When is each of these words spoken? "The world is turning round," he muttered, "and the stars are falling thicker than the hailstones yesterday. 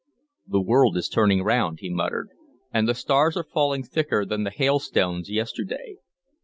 "The 0.47 0.61
world 0.63 0.97
is 0.97 1.07
turning 1.07 1.43
round," 1.43 1.81
he 1.81 1.91
muttered, 1.91 2.29
"and 2.73 2.89
the 2.89 2.95
stars 2.95 3.37
are 3.37 3.43
falling 3.43 3.83
thicker 3.83 4.25
than 4.25 4.43
the 4.43 4.49
hailstones 4.49 5.29
yesterday. 5.29 5.97